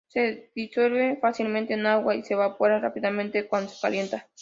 [0.07, 4.27] Se disuelve fácilmente en agua y se evapora rápidamente cuando se calienta.